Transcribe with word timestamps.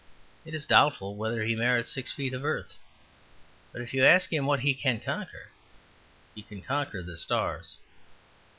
It 0.45 0.55
is 0.55 0.65
doubtful 0.65 1.15
whether 1.15 1.43
he 1.43 1.55
merits 1.55 1.91
six 1.91 2.11
feet 2.11 2.33
of 2.33 2.43
earth. 2.43 2.75
But 3.71 3.83
if 3.83 3.93
you 3.93 4.03
ask 4.03 4.33
him 4.33 4.47
what 4.47 4.61
he 4.61 4.73
can 4.73 4.99
conquer 4.99 5.49
he 6.33 6.41
can 6.41 6.63
conquer 6.63 7.03
the 7.03 7.17
stars. 7.17 7.77